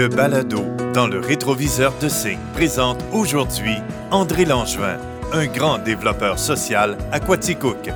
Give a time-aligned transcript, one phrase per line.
[0.00, 0.62] Le balado
[0.94, 3.74] dans le rétroviseur de C présente aujourd'hui
[4.10, 4.96] André Langevin,
[5.30, 7.90] un grand développeur social à Quaticook.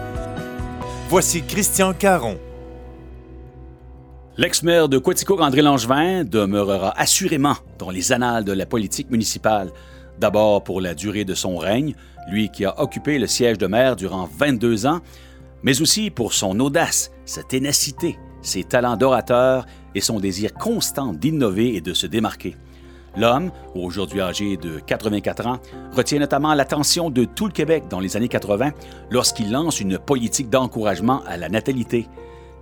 [1.09, 2.37] Voici Christian Caron.
[4.37, 9.71] L'ex-maire de Quaticook, André Langevin, demeurera assurément dans les annales de la politique municipale.
[10.19, 11.95] D'abord pour la durée de son règne,
[12.29, 15.01] lui qui a occupé le siège de maire durant 22 ans,
[15.63, 19.65] mais aussi pour son audace, sa ténacité, ses talents d'orateur
[19.95, 22.57] et son désir constant d'innover et de se démarquer.
[23.17, 25.59] L'homme, aujourd'hui âgé de 84 ans,
[25.93, 28.73] retient notamment l'attention de tout le Québec dans les années 80
[29.11, 32.09] lorsqu'il lance une politique d'encouragement à la natalité.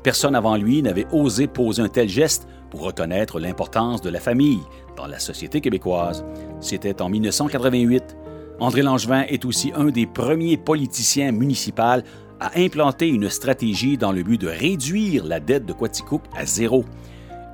[0.03, 4.61] Personne avant lui n'avait osé poser un tel geste pour reconnaître l'importance de la famille
[4.97, 6.25] dans la société québécoise.
[6.61, 8.17] C'était en 1988.
[8.61, 12.03] André Langevin est aussi un des premiers politiciens municipaux
[12.41, 16.85] à implanter une stratégie dans le but de réduire la dette de Quaticook à zéro.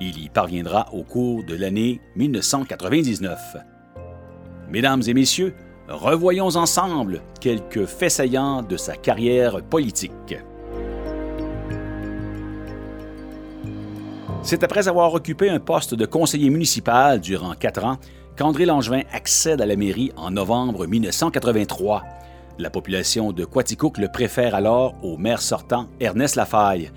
[0.01, 3.57] Il y parviendra au cours de l'année 1999.
[4.69, 5.53] Mesdames et messieurs,
[5.89, 10.37] revoyons ensemble quelques faits saillants de sa carrière politique.
[14.41, 17.97] C'est après avoir occupé un poste de conseiller municipal durant quatre ans
[18.37, 22.05] qu'André Langevin accède à la mairie en novembre 1983.
[22.57, 26.89] La population de Quaticook le préfère alors au maire sortant Ernest Lafaille.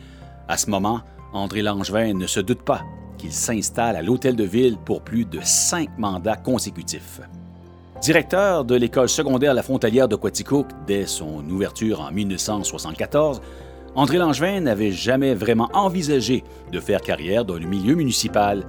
[0.47, 1.01] À ce moment,
[1.33, 2.83] André Langevin ne se doute pas
[3.17, 7.21] qu'il s'installe à l'hôtel de ville pour plus de cinq mandats consécutifs.
[8.03, 13.41] Directeur de l'école secondaire La Frontalière de Quaticook dès son ouverture en 1974,
[13.95, 18.67] André Langevin n'avait jamais vraiment envisagé de faire carrière dans le milieu municipal.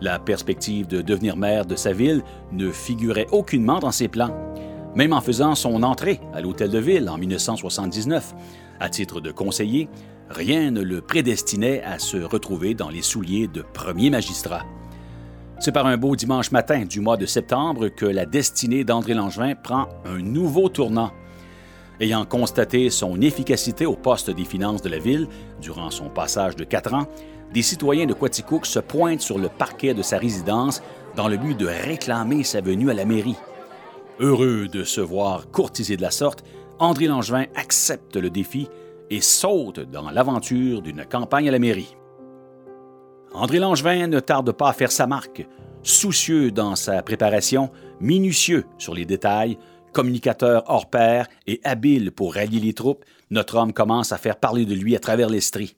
[0.00, 4.34] La perspective de devenir maire de sa ville ne figurait aucunement dans ses plans.
[4.94, 8.34] Même en faisant son entrée à l'hôtel de ville en 1979,
[8.78, 9.88] à titre de conseiller,
[10.30, 14.64] rien ne le prédestinait à se retrouver dans les souliers de premier magistrat.
[15.58, 19.54] C'est par un beau dimanche matin du mois de septembre que la destinée d'André Langevin
[19.54, 21.12] prend un nouveau tournant.
[21.98, 25.28] Ayant constaté son efficacité au poste des finances de la ville
[25.62, 27.06] durant son passage de quatre ans,
[27.54, 30.82] des citoyens de Quaticook se pointent sur le parquet de sa résidence
[31.14, 33.36] dans le but de réclamer sa venue à la mairie.
[34.20, 36.44] Heureux de se voir courtisé de la sorte,
[36.78, 38.68] André Langevin accepte le défi
[39.10, 41.96] et saute dans l'aventure d'une campagne à la mairie.
[43.32, 45.46] André Langevin ne tarde pas à faire sa marque,
[45.82, 49.58] soucieux dans sa préparation, minutieux sur les détails,
[49.92, 54.64] communicateur hors pair et habile pour rallier les troupes, notre homme commence à faire parler
[54.64, 55.76] de lui à travers l'Estrie.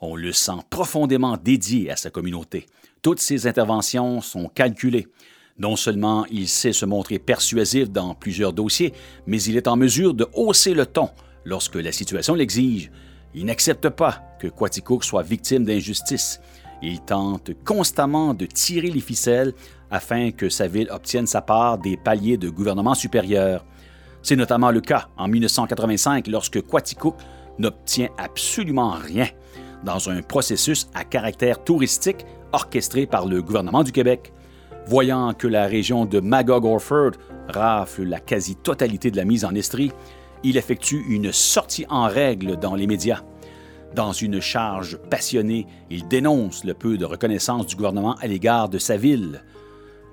[0.00, 2.66] On le sent profondément dédié à sa communauté.
[3.02, 5.08] Toutes ses interventions sont calculées.
[5.58, 8.92] Non seulement il sait se montrer persuasif dans plusieurs dossiers,
[9.26, 11.10] mais il est en mesure de hausser le ton
[11.46, 12.90] lorsque la situation l'exige.
[13.34, 16.40] Il n'accepte pas que Quaticook soit victime d'injustice.
[16.82, 19.54] Il tente constamment de tirer les ficelles
[19.90, 23.64] afin que sa ville obtienne sa part des paliers de gouvernement supérieur.
[24.22, 27.16] C'est notamment le cas en 1985 lorsque Quaticook
[27.58, 29.28] n'obtient absolument rien
[29.84, 34.32] dans un processus à caractère touristique orchestré par le gouvernement du Québec.
[34.86, 37.12] Voyant que la région de Magog-Orford
[37.48, 39.92] rafle la quasi-totalité de la mise en estrie,
[40.42, 43.22] il effectue une sortie en règle dans les médias.
[43.94, 48.78] Dans une charge passionnée, il dénonce le peu de reconnaissance du gouvernement à l'égard de
[48.78, 49.42] sa ville.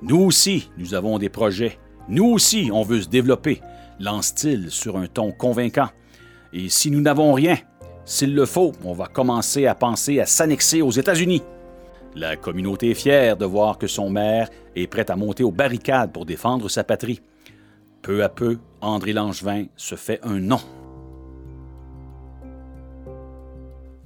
[0.02, 1.78] Nous aussi, nous avons des projets.
[2.08, 3.62] Nous aussi, on veut se développer,
[4.00, 5.90] lance-t-il sur un ton convaincant.
[6.54, 7.58] Et si nous n'avons rien,
[8.06, 11.42] s'il le faut, on va commencer à penser à s'annexer aux États-Unis.
[12.16, 16.12] La communauté est fière de voir que son maire est prêt à monter aux barricades
[16.12, 17.22] pour défendre sa patrie.
[18.04, 20.60] Peu à peu, André Langevin se fait un nom.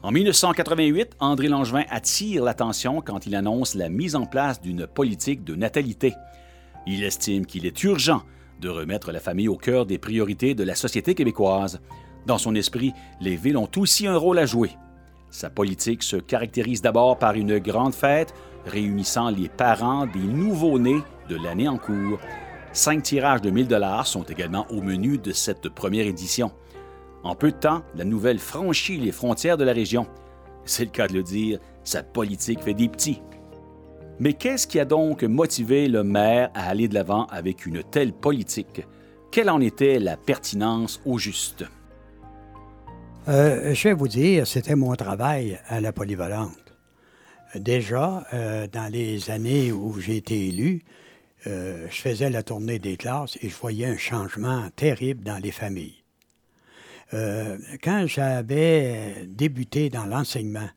[0.04, 5.44] En 1988, André Langevin attire l'attention quand il annonce la mise en place d'une politique
[5.44, 6.14] de natalité.
[6.86, 8.22] Il estime qu'il est urgent
[8.62, 11.82] de remettre la famille au cœur des priorités de la société québécoise.
[12.28, 14.70] Dans son esprit, les villes ont aussi un rôle à jouer.
[15.32, 18.36] Sa politique se caractérise d'abord par une grande fête
[18.68, 22.20] réunissant les parents des nouveaux-nés de l'année en cours
[22.78, 26.52] Cinq tirages de 1000 dollars sont également au menu de cette première édition.
[27.24, 30.06] En peu de temps, la nouvelle franchit les frontières de la région.
[30.64, 33.24] C'est le cas de le dire, sa politique fait des petits.
[34.20, 38.14] Mais qu'est-ce qui a donc motivé le maire à aller de l'avant avec une telle
[38.14, 38.86] politique?
[39.32, 41.66] Quelle en était la pertinence au juste?
[43.28, 46.76] Euh, je vais vous dire, c'était mon travail à la polyvalente.
[47.56, 50.84] Déjà, euh, dans les années où j'ai été élu,
[51.48, 55.52] euh, je faisais la tournée des classes et je voyais un changement terrible dans les
[55.52, 56.04] familles.
[57.14, 60.68] Euh, quand j'avais débuté dans l'enseignement,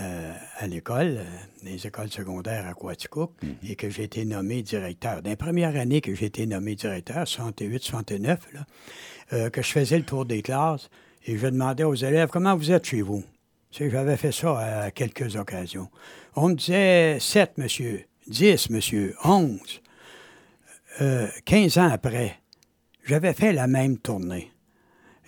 [0.00, 1.18] euh, à l'école,
[1.64, 3.32] les écoles secondaires à Quaticook,
[3.68, 5.20] et que j'ai été nommé directeur.
[5.22, 8.38] Dans la première année que j'ai été nommé directeur, 68-69,
[9.50, 10.88] que je faisais le tour des classes,
[11.26, 13.24] et je demandais aux élèves comment vous êtes chez vous?
[13.72, 15.88] j'avais fait ça à quelques occasions.
[16.36, 19.82] On me disait 7, monsieur, 10, monsieur, 11.
[20.98, 22.36] 15 ans après,
[23.04, 24.50] j'avais fait la même tournée.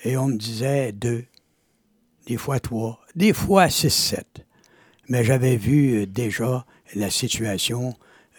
[0.05, 1.25] Et on me disait 2,
[2.27, 4.47] des fois 3, des fois 6, 7.
[5.09, 6.65] Mais j'avais vu déjà
[6.95, 7.95] la situation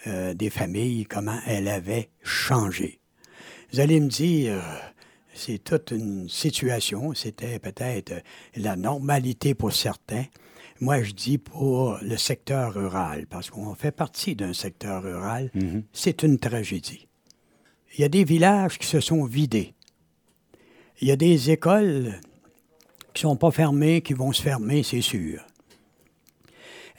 [0.06, 3.00] euh, des familles, comment elle avait changé.
[3.72, 4.62] Vous allez me dire,
[5.34, 7.14] c'est toute une situation.
[7.14, 8.12] C'était peut-être
[8.56, 10.24] la normalité pour certains.
[10.80, 15.84] Moi, je dis pour le secteur rural, parce qu'on fait partie d'un secteur rural, mhm.
[15.92, 17.06] c'est une tragédie.
[17.94, 19.74] Il y a des villages qui se sont vidés.
[21.00, 22.20] Il y a des écoles
[23.12, 25.44] qui ne sont pas fermées, qui vont se fermer, c'est sûr.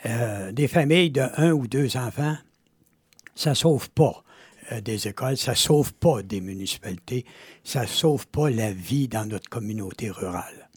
[0.05, 2.35] Euh, des familles de un ou deux enfants,
[3.35, 4.23] ça ne sauve pas.
[4.71, 7.25] Euh, des écoles, ça ne sauve pas des municipalités,
[7.63, 10.69] ça ne sauve pas la vie dans notre communauté rurale.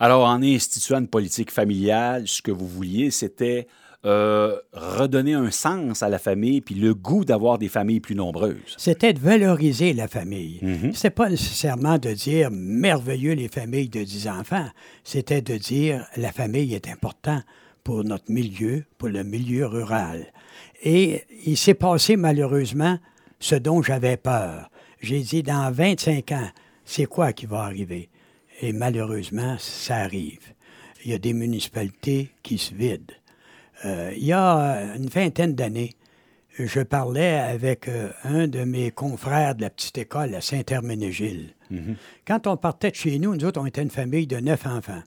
[0.00, 3.68] Alors, en instituant une politique familiale, ce que vous vouliez, c'était
[4.04, 8.74] euh, redonner un sens à la famille, puis le goût d'avoir des familles plus nombreuses.
[8.76, 10.58] C'était de valoriser la famille.
[10.62, 14.66] Mm C'est pas nécessairement de dire merveilleux les familles de 10 enfants.
[15.04, 17.44] C'était de dire la famille est importante
[17.84, 20.26] pour notre milieu, pour le milieu rural.
[20.82, 22.98] Et il s'est passé malheureusement
[23.38, 24.70] ce dont j'avais peur.
[25.00, 26.48] J'ai dit, dans 25 ans,
[26.84, 28.08] c'est quoi qui va arriver?
[28.60, 30.54] Et malheureusement, ça arrive.
[31.04, 33.12] Il y a des municipalités qui se vident.
[33.84, 35.94] Euh, il y a une vingtaine d'années,
[36.58, 41.54] je parlais avec euh, un de mes confrères de la petite école à Saint-Herménégil.
[41.70, 41.96] Mhm.
[42.26, 45.02] Quand on partait de chez nous, nous autres, on était une famille de neuf enfants.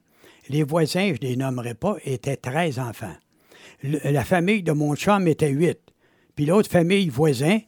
[0.49, 3.15] Les voisins, je ne les nommerai pas, étaient 13 enfants.
[3.83, 5.79] la famille de mon chum était huit.
[6.35, 7.59] Puis l'autre famille voisin,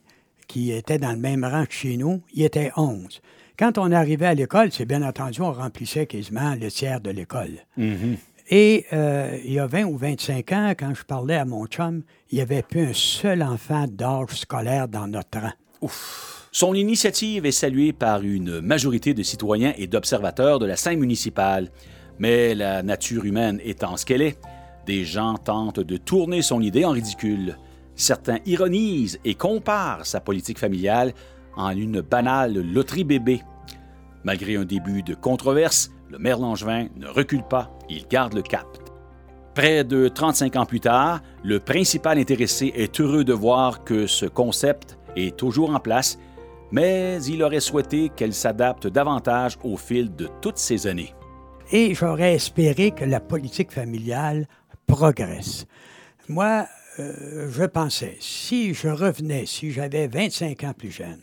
[0.48, 3.22] qui était dans le même rang que chez nous, il était 11.
[3.58, 7.66] Quand on arrivait à l'école, c'est bien entendu, on remplissait quasiment le tiers de l'école.
[7.78, 8.18] Mm-hmm.
[8.50, 12.04] Et euh, il y a 20 ou 25 ans, quand je parlais à mon chum,
[12.32, 15.52] il n'y avait plus un seul enfant d'âge scolaire dans notre rang.
[15.82, 16.48] Ouf.
[16.54, 21.70] Son initiative est saluée par une majorité de citoyens et d'observateurs de la scène municipale.
[22.20, 24.40] Mais la nature humaine étant ce qu'elle est,
[24.86, 27.58] des gens tentent de tourner son idée en ridicule.
[27.96, 31.14] Certains ironisent et comparent sa politique familiale
[31.58, 33.42] en une banale loterie bébé.
[34.24, 38.66] Malgré un début de controverse, le maire Langevin ne recule pas, il garde le cap.
[39.56, 44.26] Près de 35 ans plus tard, le principal intéressé est heureux de voir que ce
[44.26, 46.20] concept est toujours en place,
[46.72, 51.14] mais il aurait souhaité qu'elle s'adapte davantage au fil de toutes ces années.
[51.72, 54.48] Et j'aurais espéré que la politique familiale
[54.86, 55.66] progresse.
[56.30, 56.66] Moi,
[57.00, 61.22] euh, je pensais, si je revenais, si j'avais 25 ans plus jeune,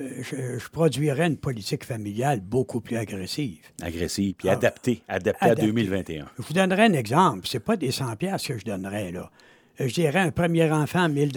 [0.00, 0.22] euh,
[0.58, 3.60] je, produirais une politique familiale beaucoup plus agressive.
[3.82, 5.14] Agressive, puis adaptée, ah.
[5.14, 6.26] adaptée, à 2021.
[6.36, 7.46] Je vous donnerai un exemple.
[7.46, 9.30] Ce n'est pas des 100 pièces que je donnerais, là.
[9.80, 11.32] Euh, je dirais un premier enfant, 1000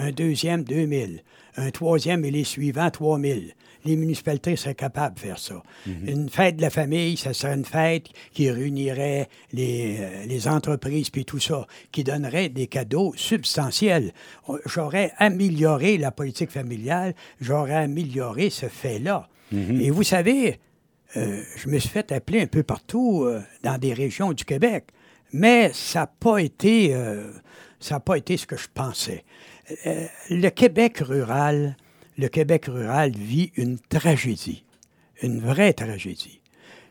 [0.00, 1.22] un deuxième, 2000,
[1.58, 5.62] un troisième et les suivants, 3000 les municipalités seraient capables de faire ça.
[5.86, 6.08] Mhm.
[6.08, 11.10] Une fête de la famille, ça serait une fête qui réunirait les, euh, les entreprises
[11.10, 14.12] puis tout ça, qui donnerait des cadeaux substantiels.
[14.66, 19.28] J'aurais amélioré la politique familiale, j'aurais amélioré ce fait-là.
[19.52, 19.80] Mhm.
[19.80, 20.60] Et vous savez,
[21.16, 24.88] euh, je me suis fait appeler un peu partout euh, dans des régions du Québec,
[25.32, 26.94] mais ça n'a pas été,
[27.80, 29.24] ça n'a pas été ce que je pensais.
[30.30, 31.76] Le Québec rural,
[32.16, 34.64] le Québec rural vit une tragédie,
[35.22, 36.40] une vraie tragédie.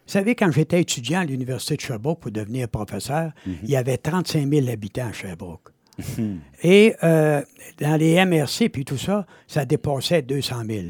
[0.07, 3.55] Vous savez, quand j'étais étudiant à l'Université de Sherbrooke pour devenir professeur, mhm.
[3.63, 5.69] il y avait 35 000 habitants à Sherbrooke.
[6.17, 6.39] Mhm.
[6.63, 7.41] Et euh,
[7.79, 10.81] dans les MRC puis tout ça, ça dépassait 200 000.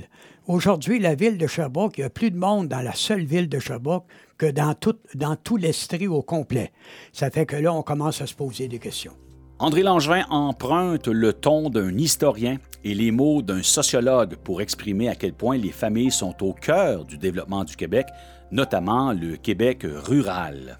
[0.46, 3.50] Aujourd'hui, la ville de Sherbrooke, il y a plus de monde dans la seule ville
[3.50, 4.06] de Sherbrooke
[4.38, 6.72] que dans tout, dans tout l'Estrie au complet.
[7.12, 9.14] Ça fait que là, on commence à se poser des questions.
[9.60, 15.16] André Langevin emprunte le ton d'un historien et les mots d'un sociologue pour exprimer à
[15.16, 18.06] quel point les familles sont au cœur du développement du Québec,
[18.52, 20.78] notamment le Québec rural.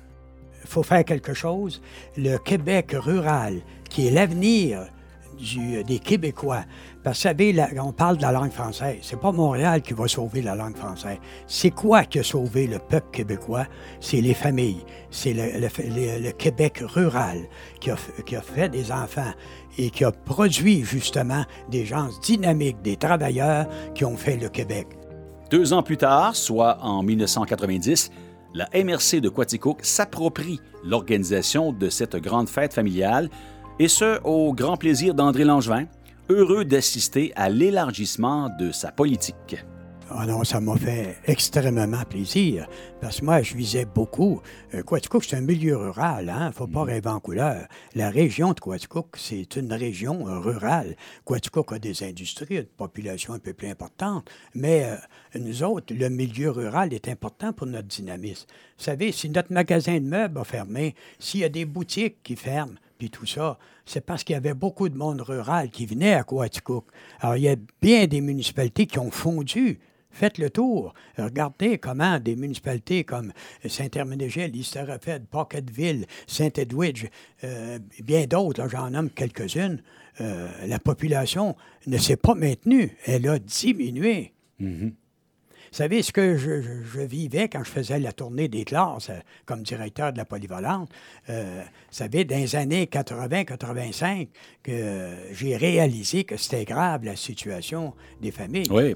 [0.62, 1.82] Il faut faire quelque chose.
[2.18, 4.86] Le Québec rural, qui est l'avenir
[5.38, 6.64] des Québécois.
[7.04, 8.98] Parce que, vous savez, on parle de la langue française.
[9.02, 11.18] C'est pas Montréal qui va sauver la langue française.
[11.46, 13.66] C'est quoi qui a sauvé le peuple québécois?
[14.00, 14.84] C'est les familles.
[15.10, 17.48] C'est le, Québec rural
[17.80, 19.32] qui a, qui a fait des enfants
[19.78, 24.88] et qui a produit justement des gens dynamiques, des travailleurs qui ont fait le Québec.
[25.50, 28.12] Deux ans plus tard, soit en 1990,
[28.54, 33.30] la MRC de Quaticook s'approprie l'organisation de cette grande fête familiale,
[33.80, 35.86] et ce, au grand plaisir d'André Langevin,
[36.30, 39.58] heureux d'assister à l'élargissement de sa politique.
[40.10, 42.68] Ah non, ça m'a fait extrêmement plaisir.
[43.02, 44.42] Parce que moi, je visais beaucoup.
[44.74, 46.52] Euh, Quaticook, c'est un milieu rural, hein?
[46.54, 47.68] Faut pas rêver en couleur.
[47.94, 50.96] La région de Quaticook, c'est une région euh, rurale.
[51.26, 54.30] Quaticook a des industries, une population un peu plus importante.
[54.56, 54.96] Mais euh,
[55.40, 58.46] nous autres, le milieu rural est important pour notre dynamisme.
[58.78, 62.38] Vous savez, si notre magasin de meubles a fermé, s'il y a des boutiques qui
[62.38, 66.14] ferment, puis tout ça, c'est parce qu'il y avait beaucoup de monde rural qui venait
[66.14, 66.86] à Quaticook.
[67.20, 69.80] Alors, il y a bien des municipalités qui ont fondu
[70.18, 70.96] Faites le tour.
[71.20, 73.32] Regardez comment des municipalités comme
[73.64, 77.06] Saint-Herménégil, Easterfed, Pocketville, Saint-Edwidge,
[77.44, 79.80] euh, bien d'autres, j'en nomme quelques-unes,
[80.20, 82.98] euh, la population ne s'est pas maintenue.
[83.06, 84.34] Elle a diminué.
[84.60, 84.94] Mm-hmm.
[85.72, 89.64] Vous savez, ce que je, vivais quand je faisais la tournée des classes euh, comme
[89.64, 90.90] directeur de la polyvalente,
[91.28, 91.34] vous
[91.92, 94.28] savez, dans les années 80-85,
[94.64, 98.68] que j'ai réalisé que c'était grave la situation des familles.
[98.70, 98.96] Oui.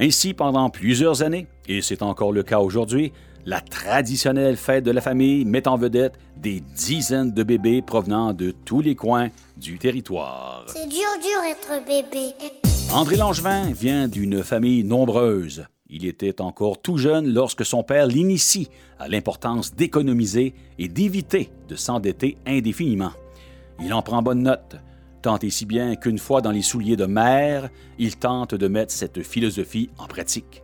[0.00, 3.12] Ainsi, pendant plusieurs années, et c'est encore le cas aujourd'hui,
[3.46, 8.50] la traditionnelle fête de la famille met en vedette des dizaines de bébés provenant de
[8.50, 10.64] tous les coins du territoire.
[10.66, 12.34] C'est dur, dur être bébé.
[12.92, 15.66] André Langevin vient d'une famille nombreuse.
[15.88, 21.76] Il était encore tout jeune lorsque son père l'initie à l'importance d'économiser et d'éviter de
[21.76, 23.12] s'endetter indéfiniment.
[23.80, 24.76] Il en prend bonne note
[25.24, 28.92] tant et si bien qu'une fois dans les souliers de mère, il tente de mettre
[28.92, 30.62] cette philosophie en pratique.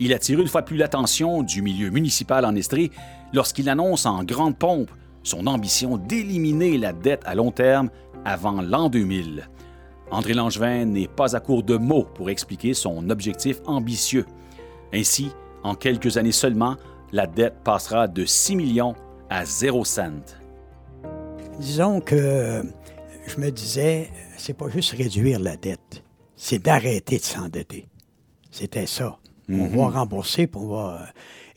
[0.00, 2.90] Il attire une fois plus l'attention du milieu municipal en Estrie
[3.32, 4.90] lorsqu'il annonce en grande pompe
[5.22, 7.88] son ambition d'éliminer la dette à long terme
[8.24, 9.48] avant l'an 2000.
[10.10, 14.26] André Langevin n'est pas à court de mots pour expliquer son objectif ambitieux.
[14.92, 15.30] Ainsi,
[15.62, 16.76] en quelques années seulement,
[17.12, 18.94] la dette passera de 6 millions
[19.28, 20.10] à 0 cent.
[21.58, 22.62] Disons que
[23.26, 26.02] je me disais, c'est pas juste réduire la dette,
[26.36, 27.86] c'est d'arrêter de s'endetter.
[28.50, 29.18] C'était ça.
[29.48, 29.76] On Mhm.
[29.76, 31.06] va rembourser, puis on va.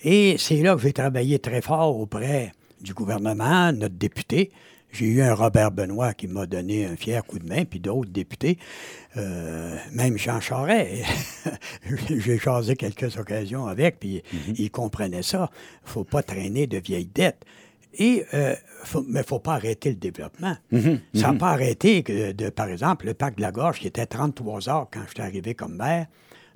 [0.03, 2.51] Et c'est là que j'ai travaillé très fort auprès
[2.83, 4.51] du gouvernement, notre député.
[4.91, 8.11] J'ai eu un Robert Benoît qui m'a donné un fier coup de main, puis d'autres
[8.11, 8.59] députés,
[9.17, 11.03] euh, même Jean Charest.
[12.09, 14.53] J'ai jasé quelques occasions avec, puis Mhm.
[14.57, 15.49] il comprenait ça.
[15.85, 17.43] Il faut pas traîner de vieilles dettes.
[17.95, 20.55] Et, euh, faut- mais il ne faut pas arrêter le développement.
[20.71, 20.99] Mhm.
[21.15, 24.05] Ça n'a pas arrêté que, de, par exemple, le parc de la Gorge, qui était
[24.05, 26.05] 33 heures quand je suis arrivé comme maire,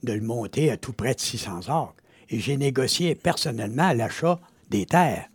[0.04, 1.96] de le monter à tout près de 600 heures.
[2.30, 5.28] Et j'ai négocié personnellement l'achat des terres.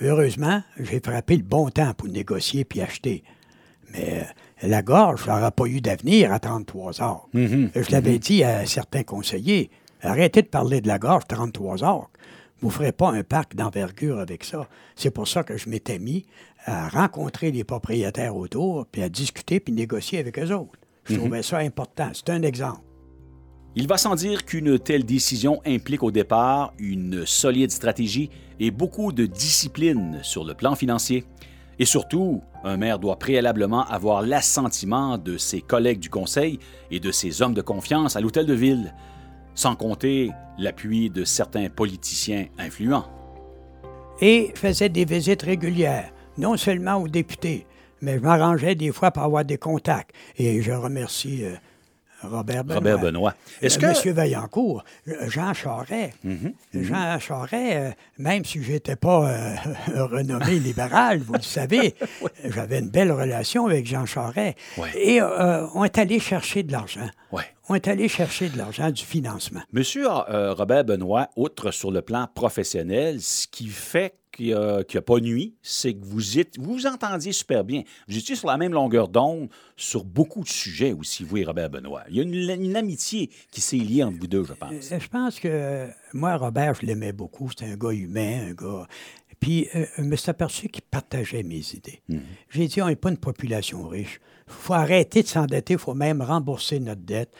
[0.00, 3.22] Heureusement, j'ai frappé le bon temps pour négocier puis acheter.
[3.92, 4.24] Mais
[4.62, 7.28] euh, la gorge, n'aura pas eu d'avenir à 33 heures.
[7.32, 9.70] Je l'avais dit à certains conseillers,
[10.02, 12.10] arrêtez de parler de la gorge 33 heures.
[12.60, 14.68] Vous ne ferez pas un parc d'envergure avec ça.
[14.96, 16.26] C'est pour ça que je m'étais mis
[16.64, 20.78] à rencontrer les propriétaires autour, puis à discuter, puis négocier avec eux autres.
[21.04, 22.10] Je trouvais ça important.
[22.12, 22.80] C'est un exemple.
[23.80, 29.12] Il va sans dire qu'une telle décision implique au départ une solide stratégie et beaucoup
[29.12, 31.24] de discipline sur le plan financier.
[31.78, 36.58] Et surtout, un maire doit préalablement avoir l'assentiment de ses collègues du conseil
[36.90, 38.92] et de ses hommes de confiance à l'hôtel de ville,
[39.54, 43.06] sans compter l'appui de certains politiciens influents.
[44.20, 47.64] Et faisais des visites régulières, non seulement aux députés,
[48.00, 50.10] mais je m'arrangeais des fois pour avoir des contacts.
[50.36, 51.54] Et je remercie euh,
[52.22, 52.74] Robert Benoît.
[52.76, 53.34] Robert Benoît.
[53.62, 53.86] Est-ce Euh, que...
[53.86, 56.14] Monsieur Vaillancourt, euh, Jean Charest.
[56.74, 59.54] Jean Charest, euh, même si je n'étais pas euh,
[60.06, 61.94] renommé libéral, vous le savez,
[62.44, 64.56] j'avais une belle relation avec Jean Charest.
[64.76, 64.88] Ouais.
[64.96, 67.08] Et euh, on est allé chercher de l'argent.
[67.70, 69.60] On est allé chercher de l'argent, du financement.
[69.74, 74.14] Monsieur Robert Benoît, outre sur le plan professionnel, ce qui fait
[74.44, 77.82] qu'il n'a pas nuit, c'est que vous, êtes, vous vous entendiez super bien.
[78.08, 81.70] Vous étiez sur la même longueur d'onde sur beaucoup de sujets aussi, vous et Robert
[81.70, 82.04] Benoît.
[82.08, 84.72] Il y a une, une amitié qui s'est liée entre vous deux, je pense.
[84.92, 87.50] Euh, Je pense que euh, moi, Robert, je l'aimais beaucoup.
[87.50, 88.86] C'était un gars humain, un gars.
[89.40, 92.00] Puis, euh, je me suis aperçu qu'il partageait mes idées.
[92.50, 94.20] J'ai dit, on n'est pas une population riche.
[94.48, 97.32] Il faut arrêter de s'endetter, il faut même rembourser notre dette.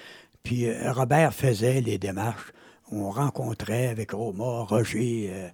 [0.43, 2.53] Puis, euh, Robert faisait les démarches.
[2.91, 5.49] On rencontrait avec Roma, Roger, euh, euh,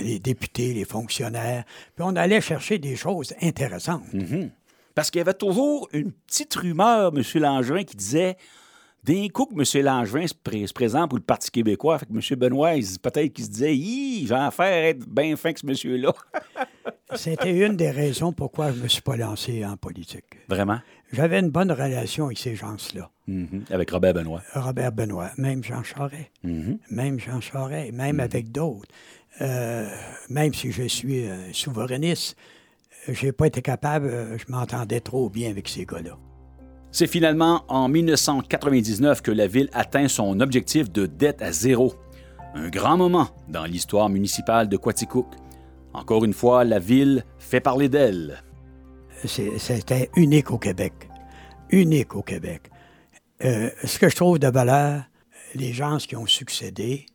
[0.00, 1.64] les députés, les fonctionnaires.
[1.94, 4.04] Puis, on allait chercher des choses intéressantes.
[4.94, 7.22] Parce qu'il y avait toujours une petite rumeur, M.
[7.40, 8.36] Langevin, qui disait
[9.04, 9.84] d'un coup que M.
[9.84, 12.38] Langevin se, pré- se présente pour le Parti québécois, fait que M.
[12.38, 12.72] Benoît,
[13.02, 16.12] peut-être qu'il se disait Hi, j'ai affaire à être bien fin que ce monsieur-là.
[17.14, 20.24] C'était une des raisons pourquoi je ne me suis pas lancé en politique.
[20.48, 20.78] Vraiment?
[21.12, 23.10] J'avais une bonne relation avec ces gens-là.
[23.26, 23.64] Mhm.
[23.70, 24.42] Avec Robert Benoît.
[24.54, 26.28] Robert Benoît, même Jean Charest.
[26.42, 26.78] Mhm.
[26.90, 28.88] Même Jean Charest, même avec d'autres.
[29.40, 29.88] Euh,
[30.28, 32.36] même si je suis euh, souverainiste,
[33.08, 36.18] j'ai pas été capable, euh, je m'entendais trop bien avec ces gars-là.
[36.90, 41.94] C'est finalement en 1999 que la ville atteint son objectif de dette à zéro.
[42.54, 45.26] Un grand moment dans l'histoire municipale de Quaticook.
[45.92, 48.42] Encore une fois, la ville fait parler d'elle.
[49.24, 50.92] C'était unique au Québec.
[51.70, 52.70] Unique au Québec.
[53.44, 55.02] Euh, ce que je trouve de valeur,
[55.54, 57.06] les gens qui ont succédé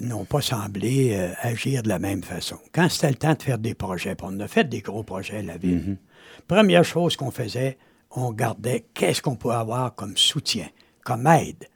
[0.00, 2.58] n'ont pas semblé euh, agir de la même façon.
[2.72, 5.38] Quand c'était le temps de faire des projets, puis on a fait des gros projets
[5.38, 5.96] à la ville,
[6.46, 7.78] première chose qu'on faisait,
[8.10, 10.68] on gardait qu'est-ce qu'on pouvait avoir comme soutien,
[11.04, 11.68] comme aide.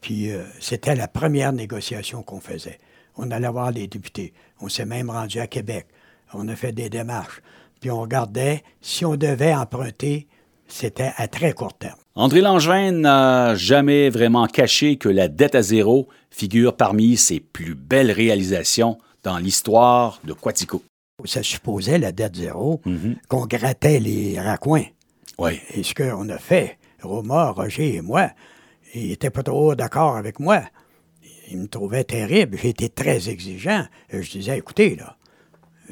[0.00, 2.78] Puis euh, c'était la première négociation qu'on faisait.
[3.16, 4.32] On allait voir les députés.
[4.60, 5.86] On s'est même rendu à Québec.
[6.32, 7.42] On a fait des démarches.
[7.80, 10.26] Puis on regardait si on devait emprunter,
[10.68, 11.99] c'était à très court terme.
[12.16, 17.76] André Langevin n'a jamais vraiment caché que la dette à zéro figure parmi ses plus
[17.76, 20.82] belles réalisations dans l'histoire de Quaticook.
[21.24, 22.80] Ça supposait la dette zéro,
[23.28, 24.86] qu'on grattait les raccoins.
[25.38, 25.60] Oui.
[25.74, 28.30] Et ce qu'on a fait, Roma, Roger et moi,
[28.94, 30.62] ils n'étaient pas trop d'accord avec moi.
[31.50, 32.58] Ils me trouvaient terrible.
[32.62, 33.84] Été très exigeant.
[34.12, 35.16] Je disais, écoutez, là,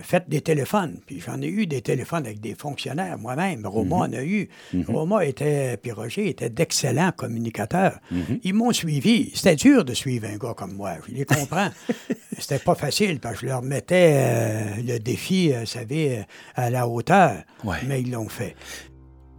[0.02, 1.00] faites des téléphones.
[1.06, 3.66] Puis j'en ai eu des téléphones avec des fonctionnaires moi-même.
[3.66, 4.48] Roma en a eu.
[4.86, 7.98] Roma était, puis Roger était d'excellents communicateurs.
[8.42, 9.30] Ils m'ont suivi.
[9.34, 10.94] C'était dur de suivre un gars comme moi.
[11.08, 11.68] Je les comprends.
[12.38, 16.22] C'était pas facile parce que je leur mettais euh, le défi, euh, vous savez, euh,
[16.54, 17.42] à la hauteur.
[17.64, 17.78] Ouais.
[17.86, 18.54] Mais ils l'ont fait.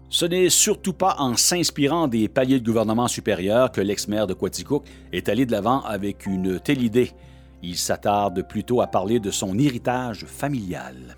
[0.10, 4.86] Ce n'est surtout pas en s'inspirant des paliers de gouvernement supérieur que l'ex-maire de Quaticook
[5.14, 7.12] est allé de l'avant avec une telle idée.
[7.62, 11.18] Il s'attarde plutôt à parler de son héritage familial.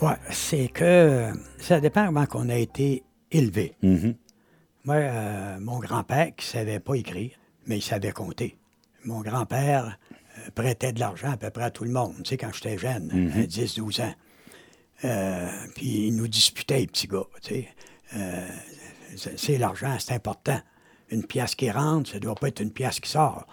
[0.00, 3.76] Ouais, c'est que ça dépend comment on a été élevé.
[3.82, 4.14] Mhm.
[4.84, 7.30] Moi, euh, mon grand-père, qui ne savait pas écrire,
[7.66, 8.56] mais il savait compter.
[9.04, 9.98] Mon grand-père
[10.38, 12.78] euh, prêtait de l'argent à peu près à tout le monde, tu sais, quand j'étais
[12.78, 14.14] jeune, à 10-12 ans.
[15.04, 17.68] Euh, puis il nous disputait, les petits gars, tu sais.
[18.16, 18.48] Euh,
[19.16, 20.58] c'est c'est l'argent, c'est important.
[21.12, 23.46] Une pièce qui rentre, ça ne doit pas être une pièce qui sort.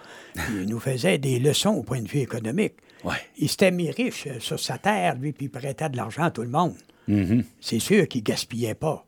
[0.49, 2.75] Il nous faisait des leçons au point de vue économique.
[3.03, 3.15] Ouais.
[3.37, 6.31] Il s'était mis riche euh, sur sa terre, lui, puis il prêtait de l'argent à
[6.31, 6.75] tout le monde.
[7.07, 7.43] Mhm.
[7.59, 9.05] C'est sûr qu'il gaspillait pas.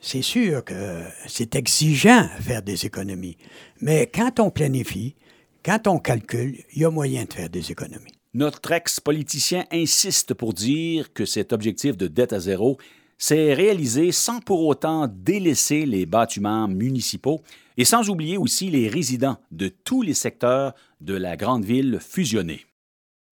[0.00, 3.36] C'est sûr que c'est exigeant de faire des économies.
[3.80, 5.16] Mais quand on planifie,
[5.64, 8.12] quand on calcule, il y a moyen de faire des économies.
[8.34, 12.78] Notre ex-politicien insiste pour dire que cet objectif de dette à zéro
[13.18, 17.42] s'est réalisé sans pour autant délaisser les bâtiments municipaux
[17.76, 22.64] et sans oublier aussi les résidents de tous les secteurs de la grande ville fusionnée.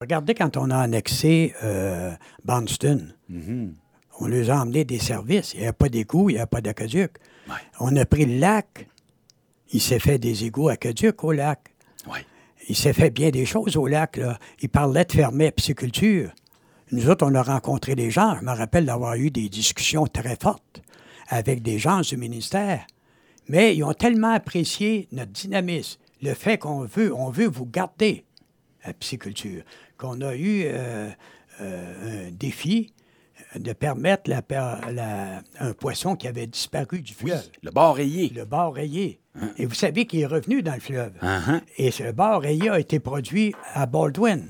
[0.01, 2.12] Regardez quand on a annexé euh,
[2.44, 3.14] Barnston.
[4.18, 5.55] On leur a emmené des services.
[5.55, 7.12] Il n'y a pas d'égouts, il n'y a pas d'aqueduc.
[7.49, 7.55] Ouais.
[7.81, 8.88] On a pris le lac.
[9.72, 11.61] Il s'est fait des égouts aqueducs au lac.
[12.68, 14.16] Il s'est fait bien des choses au lac.
[14.16, 14.38] Là.
[14.61, 16.31] Il parlait de fermer la pisciculture.
[16.92, 18.37] Nous autres, on a rencontré des gens.
[18.38, 20.83] Je me rappelle d'avoir eu des discussions très fortes
[21.29, 22.87] avec des gens du ministère.
[23.49, 28.25] Mais ils ont tellement apprécié notre dynamisme, le fait qu'on veut, on veut vous garder
[28.85, 29.62] la pisciculture,
[29.99, 31.09] qu'on a eu euh,
[31.61, 32.92] euh, un défi
[33.57, 38.33] de permettre la, per- la- un poisson qui avait disparu du fleuve Le bord rayé.
[38.35, 39.20] le bar rayé.
[39.59, 41.12] Et vous savez qu'il est revenu dans le fleuve.
[41.22, 41.61] Uh-huh.
[41.77, 44.46] Et ce bar rayé a été produit à Baldwin.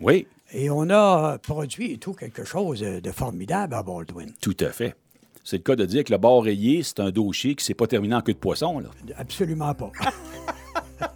[0.00, 4.32] Oui, Et on a produit et tout quelque chose de formidable à Baldwin.
[4.40, 4.94] tout à fait.
[5.44, 7.88] C'est le cas de dire que le bord rayé, c'est un dossier qui s'est pas
[7.88, 8.78] terminé en queue de poisson.
[8.78, 8.90] Là.
[9.16, 9.90] Absolument pas.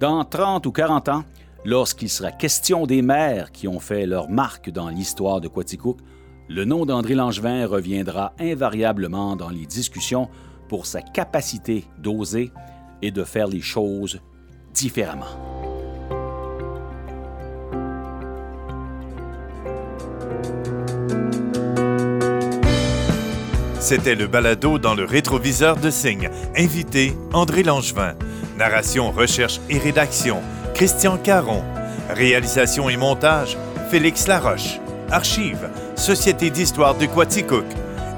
[0.00, 1.24] Dans 30 ou 40 ans,
[1.64, 5.98] lorsqu'il sera question des maires qui ont fait leur marque dans l'histoire de Quaticook,
[6.48, 10.28] le nom d'André Langevin reviendra invariablement dans les discussions
[10.68, 12.50] pour sa capacité d'oser
[13.02, 14.20] et de faire les choses
[14.74, 15.55] différemment.
[23.86, 26.28] C'était le balado dans le rétroviseur de Signe.
[26.56, 28.14] Invité André Langevin.
[28.58, 30.42] Narration, recherche et rédaction
[30.74, 31.62] Christian Caron.
[32.10, 33.56] Réalisation et montage
[33.88, 34.80] Félix Laroche.
[35.12, 37.64] Archives Société d'histoire de Quaticook.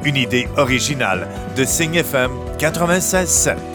[0.04, 3.67] Une idée originale de Signe FM 96.7.